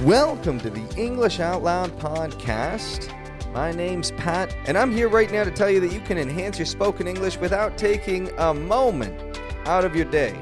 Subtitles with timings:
[0.00, 3.12] Welcome to the English Out Loud podcast.
[3.52, 6.58] My name's Pat, and I'm here right now to tell you that you can enhance
[6.58, 10.40] your spoken English without taking a moment out of your day.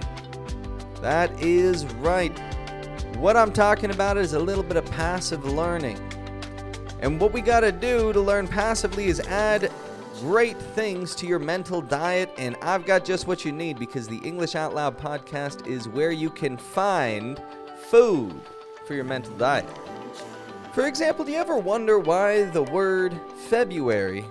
[1.02, 2.32] That is right.
[3.16, 5.98] What I'm talking about is a little bit of passive learning.
[7.00, 9.70] And what we got to do to learn passively is add
[10.20, 14.18] great things to your mental diet, and I've got just what you need because the
[14.18, 17.42] English Out Loud podcast is where you can find
[17.88, 18.40] food
[18.90, 19.64] for your mental diet.
[20.72, 23.16] For example, do you ever wonder why the word
[23.48, 24.24] February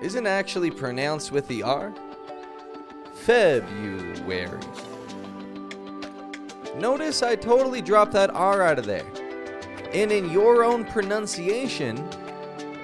[0.00, 1.92] isn't actually pronounced with the R?
[3.12, 4.60] February.
[6.76, 9.10] Notice I totally dropped that R out of there.
[9.92, 11.96] And in your own pronunciation,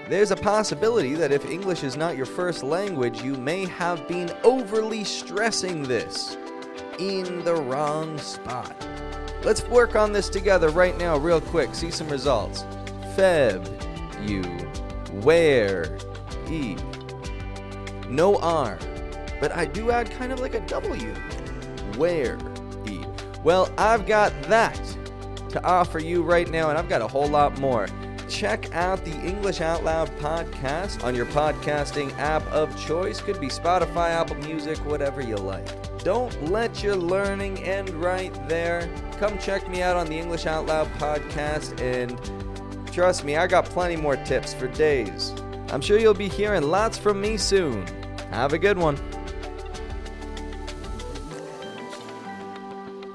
[0.08, 4.32] there's a possibility that if English is not your first language, you may have been
[4.42, 6.36] overly stressing this
[6.98, 8.74] in the wrong spot.
[9.42, 11.74] Let's work on this together right now, real quick.
[11.74, 12.62] See some results.
[13.16, 13.64] Feb,
[14.28, 14.42] you,
[15.22, 15.98] where,
[16.50, 16.76] e.
[18.08, 18.78] No R,
[19.40, 21.14] but I do add kind of like a W.
[21.96, 22.38] Where,
[22.86, 23.04] e.
[23.44, 24.80] Well, I've got that
[25.50, 27.86] to offer you right now, and I've got a whole lot more
[28.28, 33.20] check out the English Out Loud podcast on your podcasting app of choice.
[33.20, 35.68] Could be Spotify, Apple Music, whatever you like.
[36.02, 38.88] Don't let your learning end right there.
[39.18, 43.64] Come check me out on the English Out Loud podcast, and trust me, I got
[43.64, 45.32] plenty more tips for days.
[45.70, 47.86] I'm sure you'll be hearing lots from me soon.
[48.30, 48.96] Have a good one.